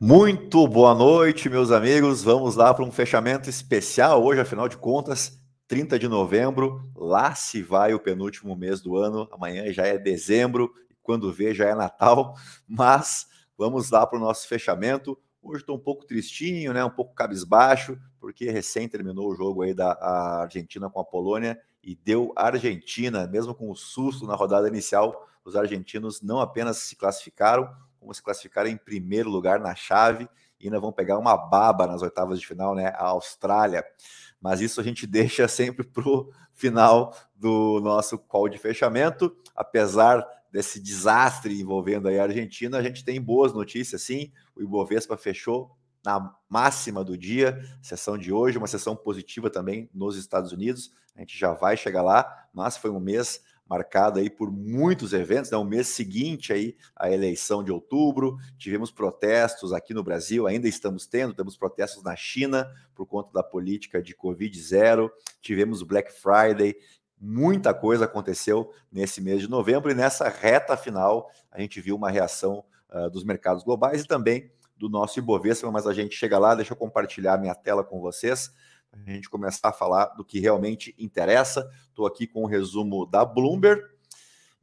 [0.00, 2.22] Muito boa noite, meus amigos.
[2.22, 6.88] Vamos lá para um fechamento especial hoje, afinal de contas, 30 de novembro.
[6.94, 9.28] Lá se vai o penúltimo mês do ano.
[9.32, 10.72] Amanhã já é dezembro,
[11.02, 12.36] quando vê já é Natal.
[12.64, 13.26] Mas
[13.56, 15.18] vamos lá para o nosso fechamento.
[15.42, 16.84] Hoje estou um pouco tristinho, né?
[16.84, 19.98] Um pouco cabisbaixo, porque recém terminou o jogo aí da
[20.42, 25.26] Argentina com a Polônia e deu Argentina, mesmo com o susto na rodada inicial.
[25.44, 27.68] Os argentinos não apenas se classificaram,
[28.08, 30.26] como se classificaram em primeiro lugar na chave
[30.58, 32.86] e ainda vão pegar uma baba nas oitavas de final, né?
[32.96, 33.84] A Austrália.
[34.40, 39.36] Mas isso a gente deixa sempre para o final do nosso call de fechamento.
[39.54, 44.32] Apesar desse desastre envolvendo a Argentina, a gente tem boas notícias, sim.
[44.56, 50.16] O Ibovespa fechou na máxima do dia, sessão de hoje, uma sessão positiva também nos
[50.16, 50.90] Estados Unidos.
[51.14, 55.50] A gente já vai chegar lá, mas foi um mês marcado aí por muitos eventos,
[55.50, 55.56] né?
[55.56, 61.06] O mês seguinte aí à eleição de outubro, tivemos protestos aqui no Brasil, ainda estamos
[61.06, 66.74] tendo, temos protestos na China por conta da política de Covid zero, tivemos Black Friday,
[67.20, 72.10] muita coisa aconteceu nesse mês de novembro e nessa reta final a gente viu uma
[72.10, 76.54] reação uh, dos mercados globais e também do nosso Ibovespa, mas a gente chega lá,
[76.54, 78.52] deixa eu compartilhar minha tela com vocês
[78.92, 81.68] a gente começar a falar do que realmente interessa.
[81.88, 83.82] Estou aqui com o um resumo da Bloomberg.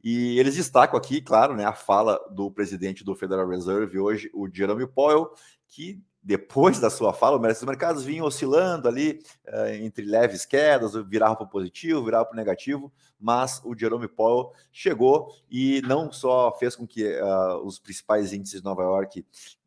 [0.02, 4.48] E eles destacam aqui, claro, né, a fala do presidente do Federal Reserve hoje, o
[4.48, 5.32] Jerome Powell,
[5.66, 11.36] que depois da sua fala, os mercados vinham oscilando ali uh, entre leves quedas, virava
[11.36, 16.50] para o positivo, virava para o negativo, mas o Jerome Powell chegou e não só
[16.58, 19.24] fez com que uh, os principais índices de Nova York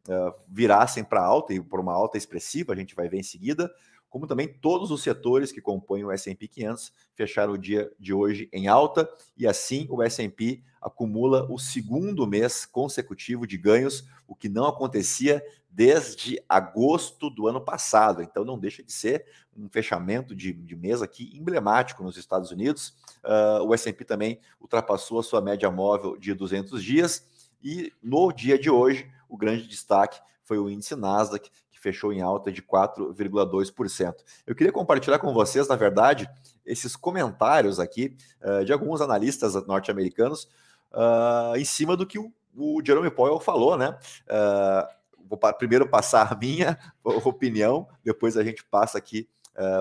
[0.09, 3.71] uh, virassem para alta e por uma alta expressiva, a gente vai ver em seguida,
[4.09, 8.49] como também todos os setores que compõem o S&P 500 fecharam o dia de hoje
[8.51, 14.49] em alta e assim o S&P acumula o segundo mês consecutivo de ganhos, o que
[14.49, 18.23] não acontecia desde agosto do ano passado.
[18.23, 22.95] Então não deixa de ser um fechamento de, de mês aqui emblemático nos Estados Unidos.
[23.23, 27.27] Uh, o S&P também ultrapassou a sua média móvel de 200 dias
[27.61, 32.21] e no dia de hoje o grande destaque foi o índice Nasdaq, que fechou em
[32.21, 34.15] alta de 4,2%.
[34.45, 36.29] Eu queria compartilhar com vocês, na verdade,
[36.65, 40.43] esses comentários aqui uh, de alguns analistas norte-americanos
[40.91, 43.97] uh, em cima do que o, o Jerome Powell falou, né?
[44.27, 49.27] Uh, vou primeiro passar a minha opinião, depois a gente passa aqui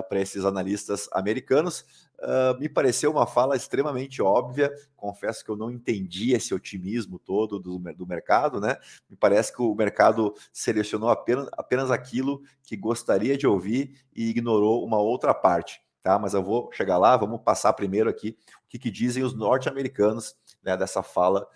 [0.08, 1.84] para esses analistas americanos.
[2.18, 4.72] Uh, me pareceu uma fala extremamente óbvia.
[4.96, 8.76] Confesso que eu não entendi esse otimismo todo do, do mercado, né?
[9.08, 14.84] Me parece que o mercado selecionou apenas, apenas aquilo que gostaria de ouvir e ignorou
[14.84, 16.18] uma outra parte, tá?
[16.18, 20.34] Mas eu vou chegar lá, vamos passar primeiro aqui o que, que dizem os norte-americanos
[20.60, 21.46] né, dessa fala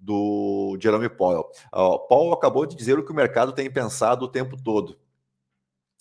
[0.00, 1.50] do Jerome Powell.
[1.74, 4.98] Uh, Powell acabou de dizer o que o mercado tem pensado o tempo todo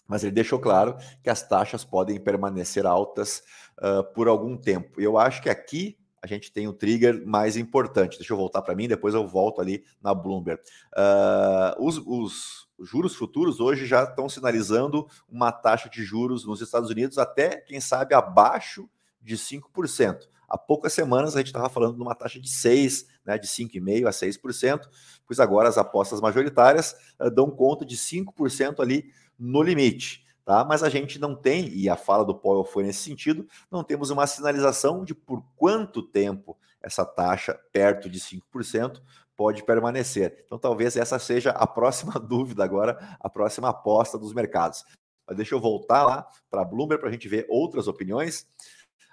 [0.08, 3.44] mas ele deixou claro que as taxas podem permanecer altas
[3.80, 5.00] uh, por algum tempo.
[5.00, 8.18] Eu acho que aqui a gente tem o trigger mais importante.
[8.18, 10.60] Deixa eu voltar para mim, depois eu volto ali na Bloomberg.
[10.92, 16.90] Uh, os, os, juros futuros hoje já estão sinalizando uma taxa de juros nos Estados
[16.90, 18.90] Unidos até, quem sabe, abaixo
[19.22, 20.18] de 5%.
[20.50, 24.08] Há poucas semanas a gente estava falando de uma taxa de 6%, né, de 5,5%
[24.08, 24.82] a 6%,
[25.26, 30.26] pois agora as apostas majoritárias uh, dão conta de 5% ali no limite.
[30.44, 30.64] Tá?
[30.64, 34.12] Mas a gente não tem, e a fala do Powell foi nesse sentido, não temos
[34.12, 39.02] uma sinalização de por quanto tempo essa taxa perto de 5%
[39.36, 40.44] pode permanecer.
[40.46, 44.86] Então talvez essa seja a próxima dúvida agora, a próxima aposta dos mercados.
[45.28, 48.48] Mas deixa eu voltar lá para a Bloomberg para a gente ver outras opiniões.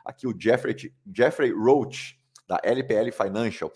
[0.04, 3.72] Aqui o Jeffrey, Jeffrey Roach, da LPL Financial.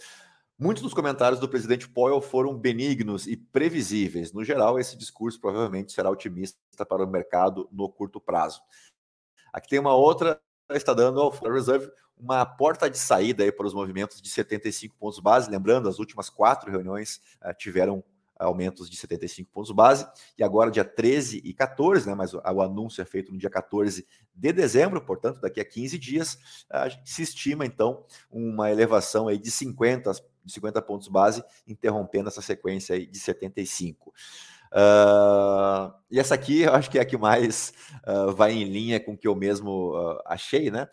[0.58, 4.32] Muitos dos comentários do presidente Powell foram benignos e previsíveis.
[4.32, 6.58] No geral, esse discurso provavelmente será otimista
[6.88, 8.62] para o mercado no curto prazo.
[9.52, 10.40] Aqui tem uma outra,
[10.70, 14.96] está dando ao Federal Reserve uma porta de saída aí para os movimentos de 75
[14.96, 15.50] pontos base.
[15.50, 18.02] Lembrando, as últimas quatro reuniões uh, tiveram
[18.38, 20.06] aumentos de 75 pontos base,
[20.38, 24.06] e agora dia 13 e 14, né, mas o, anúncio é feito no dia 14
[24.34, 26.38] de dezembro, portanto, daqui a 15 dias,
[27.04, 30.12] se estima então uma elevação aí de 50
[30.46, 34.12] de 50 pontos base, interrompendo essa sequência aí de 75.
[34.72, 37.72] Uh, e essa aqui eu acho que é a que mais
[38.06, 40.88] uh, vai em linha com o que eu mesmo uh, achei, né?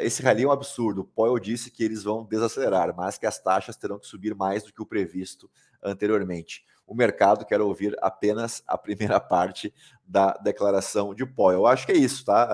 [0.00, 1.02] esse rally é um absurdo.
[1.02, 4.62] O Powell disse que eles vão desacelerar, mas que as taxas terão que subir mais
[4.62, 5.50] do que o previsto
[5.82, 6.64] anteriormente.
[6.86, 9.72] O mercado quer ouvir apenas a primeira parte
[10.06, 11.60] da declaração de Powell.
[11.60, 12.48] Eu acho que é isso, tá?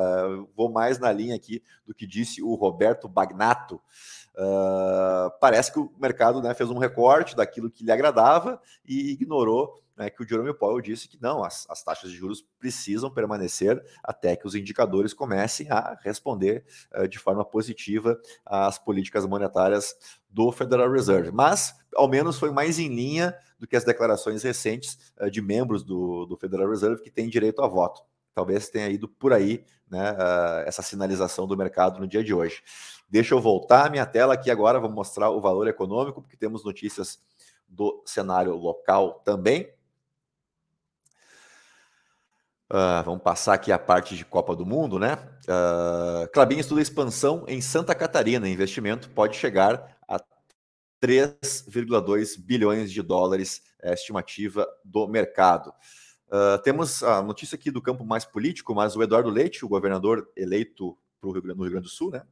[0.56, 3.81] vou mais na linha aqui do que disse o Roberto Bagnato,
[5.41, 10.11] parece que o mercado né, fez um recorte daquilo que lhe agradava e ignorou né,
[10.11, 14.35] que o Jerome Powell disse que não, as, as, taxas de juros precisam permanecer até
[14.37, 16.64] que os indicadores comecem a responder
[16.94, 19.94] uh, de forma positiva às políticas monetárias
[20.29, 21.31] do Federal Reserve.
[21.31, 25.85] Mas, ao menos, foi mais em linha do que as declarações recentes uh, de membros
[25.85, 28.02] do, do, Federal Reserve que têm direito a voto.
[28.35, 32.62] Talvez tenha ido por aí né, uh, essa sinalização do mercado no dia de hoje.
[33.08, 36.64] Deixa eu voltar a minha tela aqui agora, vou mostrar o valor econômico, porque temos
[36.64, 37.20] notícias
[37.69, 39.73] do cenário local também.
[42.70, 45.19] Uh, vamos passar aqui a parte de Copa do Mundo, né?
[45.44, 48.49] Uh, Clabin estuda expansão em Santa Catarina.
[48.49, 50.19] Investimento pode chegar a
[51.02, 55.75] 3,2 bilhões de dólares, é a estimativa do mercado.
[56.28, 60.26] Uh, temos a notícia aqui do campo mais político, mas o Eduardo Leite, o governador
[60.34, 62.22] eleito pro Rio Grande, no Rio Grande do Sul, né?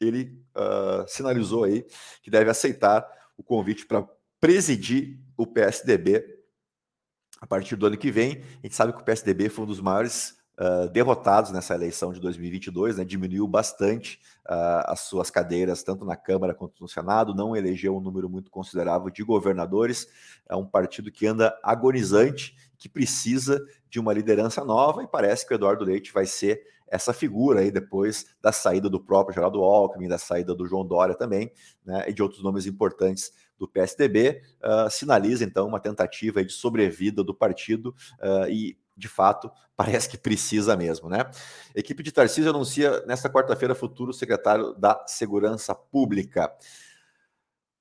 [0.00, 1.86] Ele uh, sinalizou aí
[2.22, 3.06] que deve aceitar
[3.38, 4.06] o convite para
[4.40, 6.35] presidir o PSDB
[7.46, 8.42] a partir do ano que vem.
[8.62, 12.20] A gente sabe que o PSDB foi um dos maiores uh, derrotados nessa eleição de
[12.20, 13.04] 2022, né?
[13.04, 18.00] diminuiu bastante uh, as suas cadeiras, tanto na Câmara quanto no Senado, não elegeu um
[18.00, 20.08] número muito considerável de governadores.
[20.48, 25.54] É um partido que anda agonizante, que precisa de uma liderança nova, e parece que
[25.54, 30.08] o Eduardo Leite vai ser essa figura aí depois da saída do próprio Geraldo Alckmin,
[30.08, 31.50] da saída do João Dória também,
[31.84, 37.24] né, e de outros nomes importantes do PSDB, uh, sinaliza então uma tentativa de sobrevida
[37.24, 41.30] do partido uh, e de fato, parece que precisa mesmo, né?
[41.74, 46.50] Equipe de Tarcísio anuncia nesta quarta-feira futuro secretário da Segurança Pública.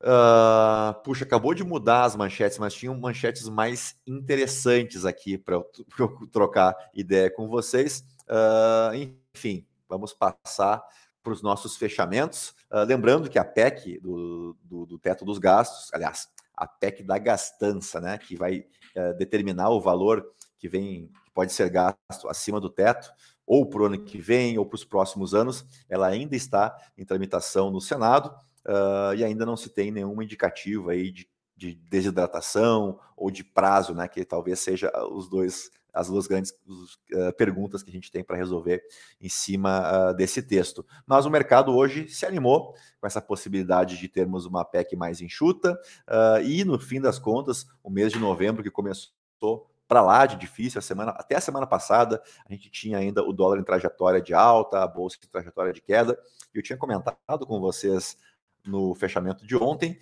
[0.01, 5.65] Uh, puxa, acabou de mudar as manchetes, mas tinham manchetes mais interessantes aqui para eu,
[5.97, 8.03] eu, trocar ideia com vocês.
[8.29, 10.83] Uh, enfim, vamos passar
[11.25, 12.49] para os nossos fechamentos.
[12.71, 17.17] Uh, lembrando que a PEC do, do, do, teto dos gastos, aliás, a PEC da
[17.17, 20.25] gastança, né, que vai uh, determinar o valor
[20.57, 23.11] que vem, que pode ser gasto acima do teto,
[23.45, 27.05] ou para o ano que vem, ou para os próximos anos, ela ainda está em
[27.05, 28.27] tramitação no Senado
[28.65, 33.93] uh, e ainda não se tem nenhuma indicativa aí de, de desidratação ou de prazo,
[33.93, 38.23] né, que talvez seja os dois as duas grandes uh, perguntas que a gente tem
[38.23, 38.83] para resolver
[39.21, 40.85] em cima uh, desse texto.
[41.07, 45.79] Mas o mercado hoje se animou com essa possibilidade de termos uma PEC mais enxuta,
[46.07, 50.35] uh, e no fim das contas, o mês de novembro, que começou para lá de
[50.35, 54.21] difícil, a semana, até a semana passada, a gente tinha ainda o dólar em trajetória
[54.21, 56.19] de alta, a bolsa em trajetória de queda,
[56.53, 58.17] e eu tinha comentado com vocês
[58.65, 59.99] no fechamento de ontem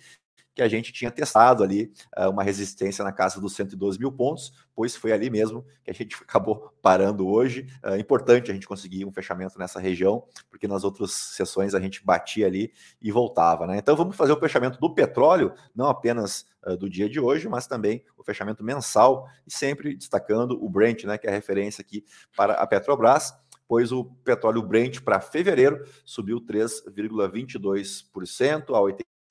[0.54, 4.52] que a gente tinha testado ali uh, uma resistência na casa dos 112 mil pontos,
[4.74, 7.66] pois foi ali mesmo que a gente acabou parando hoje.
[7.82, 11.80] É uh, importante a gente conseguir um fechamento nessa região, porque nas outras sessões a
[11.80, 12.72] gente batia ali
[13.02, 13.66] e voltava.
[13.66, 13.78] Né?
[13.78, 17.66] Então vamos fazer o fechamento do petróleo, não apenas uh, do dia de hoje, mas
[17.66, 22.04] também o fechamento mensal, e sempre destacando o Brent, né, que é a referência aqui
[22.36, 23.34] para a Petrobras
[23.66, 28.80] pois o petróleo Brent para fevereiro subiu 3,22% a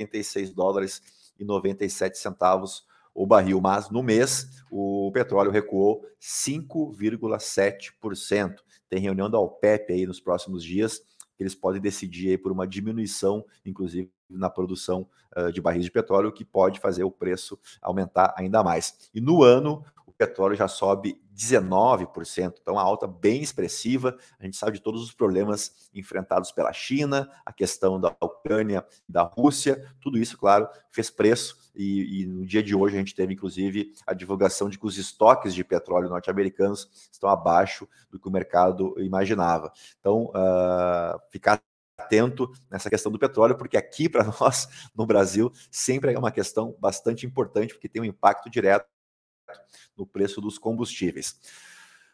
[0.03, 1.01] 86 dólares
[1.39, 8.55] e 97 centavos o barril, mas no mês o petróleo recuou 5,7%.
[8.89, 11.03] Tem reunião da OPEP aí nos próximos dias,
[11.39, 15.07] eles podem decidir aí por uma diminuição, inclusive na produção
[15.37, 19.09] uh, de barris de petróleo, que pode fazer o preço aumentar ainda mais.
[19.13, 24.15] E no ano, o petróleo já sobe 19%, então uma alta bem expressiva.
[24.39, 29.23] A gente sabe de todos os problemas enfrentados pela China, a questão da Ucrânia da
[29.23, 31.71] Rússia, tudo isso, claro, fez preço.
[31.75, 34.97] E, e, no dia de hoje a gente teve, inclusive, a divulgação de que os
[34.97, 39.73] estoques de petróleo norte-americanos estão abaixo do que o mercado imaginava.
[39.99, 41.59] Então, uh, ficar
[41.97, 46.75] atento nessa questão do petróleo, porque aqui para nós, no Brasil, sempre é uma questão
[46.79, 48.85] bastante importante, porque tem um impacto direto
[49.97, 51.39] no preço dos combustíveis.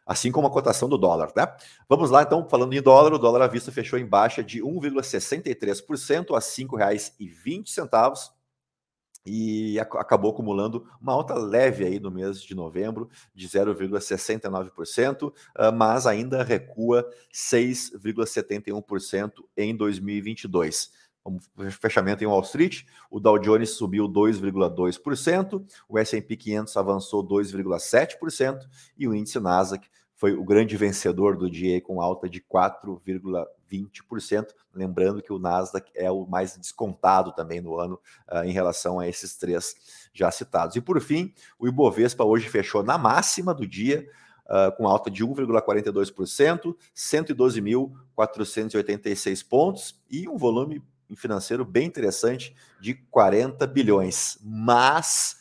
[0.05, 1.46] Assim como a cotação do dólar, né?
[1.88, 6.31] Vamos lá, então, falando em dólar, o dólar à vista fechou em baixa de 1,63%
[6.31, 8.31] a R$ 5,20
[9.25, 16.08] e acabou acumulando uma alta leve aí no mês de novembro de 0,69%, ah, mas
[16.08, 20.91] ainda recua 6,71% em 2022
[21.71, 28.59] fechamento em Wall Street, o Dow Jones subiu 2,2%, o S&P 500 avançou 2,7%
[28.98, 29.88] e o índice Nasdaq
[30.19, 34.48] foi o grande vencedor do dia com alta de 4,20%.
[34.74, 37.98] Lembrando que o Nasdaq é o mais descontado também no ano
[38.29, 40.75] uh, em relação a esses três já citados.
[40.75, 44.05] E por fim, o Ibovespa hoje fechou na máxima do dia,
[44.45, 50.83] uh, com alta de 1,42%, 112.486 pontos e um volume
[51.15, 54.37] financeiro bem interessante de 40 bilhões.
[54.41, 55.37] Mas,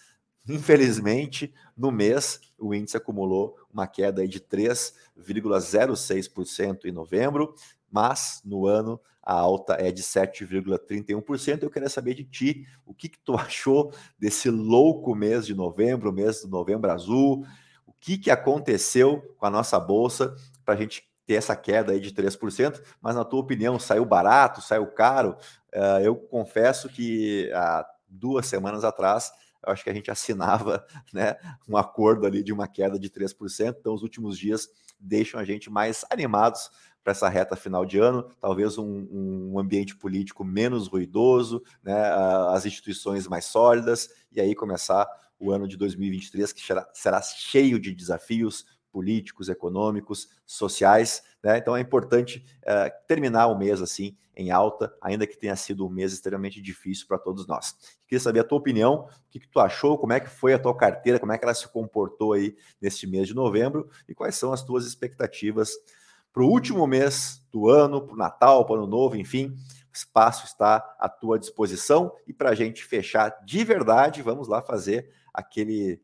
[0.49, 7.55] infelizmente, no mês, o índice acumulou uma queda de 3,06% em novembro,
[7.91, 11.63] mas no ano a alta é de 7,31%.
[11.63, 16.13] Eu queria saber de ti, o que, que tu achou desse louco mês de novembro,
[16.13, 17.47] mês do novembro azul,
[17.87, 20.35] o que, que aconteceu com a nossa bolsa
[20.65, 24.63] para a gente ter essa queda aí de 3%, mas na tua opinião, saiu barato,
[24.63, 25.37] saiu caro?
[25.75, 29.31] Uh, eu confesso que há duas semanas atrás,
[29.63, 31.37] eu acho que a gente assinava né,
[31.69, 35.71] um acordo ali de uma queda de 3%, então os últimos dias deixam a gente
[35.71, 36.71] mais animados
[37.05, 42.11] para essa reta final de ano, talvez um, um, ambiente político menos ruidoso, né,
[42.55, 45.07] as instituições mais sólidas, e aí começar
[45.39, 51.23] o ano de 2023, que será, será cheio de desafios políticos, econômicos, sociais.
[51.43, 51.59] Né?
[51.59, 55.91] Então é importante uh, terminar o mês assim em alta, ainda que tenha sido um
[55.91, 57.75] mês extremamente difícil para todos nós.
[58.07, 60.59] Queria saber a tua opinião, o que, que, tu achou, como é que foi a
[60.59, 64.37] tua carteira, como é que ela se comportou aí neste mês de novembro e quais
[64.37, 65.73] são as tuas expectativas
[66.33, 69.57] para o último mês do ano, para o Natal, para o Ano Novo, enfim,
[69.93, 72.13] o espaço está à tua disposição.
[72.29, 76.01] E para a gente fechar de verdade, vamos lá fazer aquele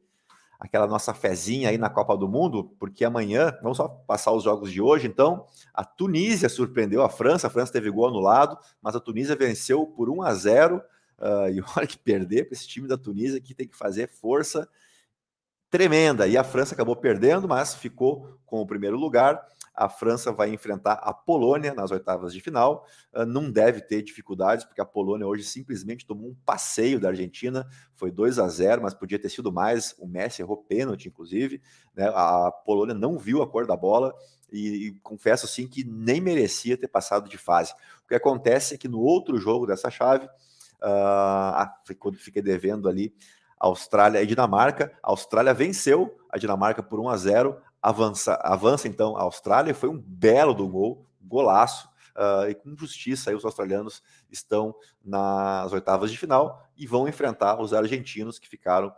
[0.59, 4.73] aquela nossa fezinha aí na Copa do Mundo, porque amanhã, vamos só passar os jogos
[4.73, 9.01] de hoje, então, a Tunísia surpreendeu a França, a França teve gol anulado, mas a
[9.01, 10.81] Tunísia venceu por 1 a 0 uh,
[11.19, 14.69] ah, e olha que perder para esse time da Tunísia que tem que fazer força
[15.71, 20.51] tremenda, e a França acabou perdendo, mas ficou com o primeiro lugar, a França vai
[20.51, 22.87] enfrentar a Polônia nas oitavas de final.
[23.13, 27.67] Uh, não deve ter dificuldades, porque a Polônia hoje simplesmente tomou um passeio da Argentina.
[27.95, 29.95] Foi 2 a 0 mas podia ter sido mais.
[29.99, 31.61] O Messi errou pênalti, inclusive.
[31.95, 32.07] Né?
[32.15, 34.15] A Polônia não viu a cor da bola
[34.53, 37.73] e, e confesso sim que nem merecia ter passado de fase.
[38.05, 43.13] O que acontece é que no outro jogo dessa chave, uh, quando fiquei devendo ali
[43.65, 44.93] Austrália e Dinamarca.
[45.03, 49.91] A Austrália venceu a Dinamarca por 1 a 0 avança, avança então a Austrália, foi
[49.91, 51.87] um belo do gol, golaço,
[52.17, 54.75] uh, e com justiça aí os australianos estão
[55.05, 58.91] nas oitavas de final e vão enfrentar os argentinos que ficaram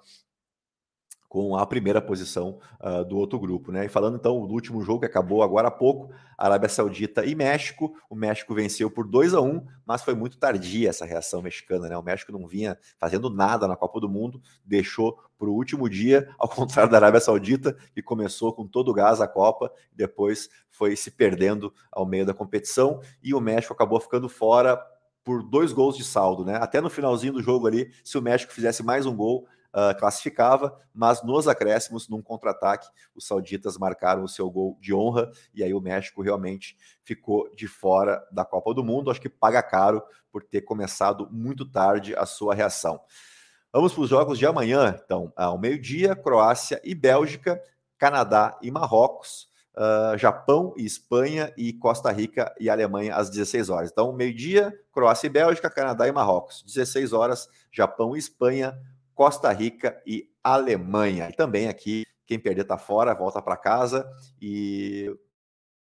[1.36, 3.84] com a primeira posição uh, do outro grupo, né?
[3.84, 7.94] E falando então do último jogo que acabou agora há pouco, Arábia Saudita e México.
[8.08, 11.98] O México venceu por 2 a 1, mas foi muito tardia essa reação mexicana, né?
[11.98, 16.26] O México não vinha fazendo nada na Copa do Mundo, deixou para o último dia,
[16.40, 20.96] ao contrário da Arábia Saudita, que começou com todo o gás a Copa, depois foi
[20.96, 24.82] se perdendo ao meio da competição, e o México acabou ficando fora
[25.22, 26.56] por dois gols de saldo, né?
[26.56, 30.74] Até no finalzinho do jogo ali, se o México fizesse mais um gol, uh, classificava,
[30.94, 35.74] mas nos acréscimos, num contra-ataque, os sauditas marcaram o seu gol de honra e aí
[35.74, 39.10] o México realmente ficou de fora da Copa do Mundo.
[39.10, 40.02] Acho que paga caro
[40.32, 43.00] por ter começado muito tarde a sua reação.
[43.72, 47.60] Vamos para os jogos de amanhã, então, ao meio-dia, Croácia e Bélgica,
[47.98, 49.54] Canadá e Marrocos.
[49.78, 53.90] Uh, Japão e Espanha e Costa Rica e Alemanha às 16 horas.
[53.92, 56.62] Então, meio-dia, Croácia e Bélgica, Canadá e Marrocos.
[56.66, 58.74] 16 horas, Japão e Espanha,
[59.16, 61.30] Costa Rica e Alemanha.
[61.30, 64.06] E também aqui, quem perder está fora, volta para casa
[64.40, 65.10] e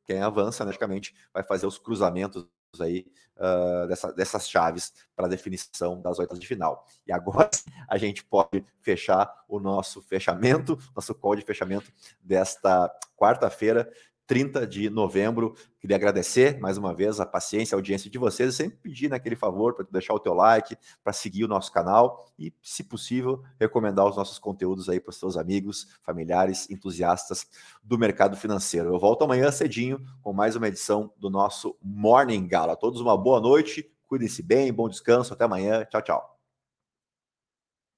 [0.04, 2.46] quem avança, logicamente, vai fazer os cruzamentos
[2.78, 6.86] aí uh, dessa, dessas chaves para definição das oitavas de final.
[7.06, 7.48] E agora
[7.88, 13.90] a gente pode fechar o nosso fechamento, nosso call de fechamento desta quarta-feira,
[14.26, 15.54] 30 de novembro.
[15.80, 19.74] Queria agradecer mais uma vez a paciência, a audiência de vocês sempre pedir naquele favor
[19.74, 24.16] para deixar o teu like, para seguir o nosso canal e, se possível, recomendar os
[24.16, 27.46] nossos conteúdos aí para os seus amigos, familiares, entusiastas
[27.82, 28.88] do mercado financeiro.
[28.88, 32.74] Eu volto amanhã cedinho com mais uma edição do nosso Morning Gala.
[32.74, 35.84] A todos uma boa noite, cuidem-se bem, bom descanso, até amanhã.
[35.84, 36.41] Tchau, tchau.